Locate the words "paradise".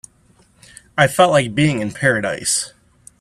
1.91-2.73